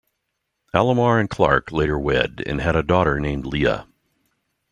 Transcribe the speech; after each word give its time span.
Alomar 0.73 1.19
and 1.19 1.29
Clark 1.29 1.71
later 1.71 1.99
wed 1.99 2.41
and 2.47 2.59
had 2.59 2.75
a 2.75 2.81
daughter 2.81 3.19
named 3.19 3.45
Lea. 3.45 3.83